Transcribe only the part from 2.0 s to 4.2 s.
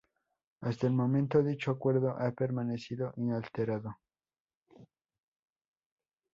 ha permanecido inalterado.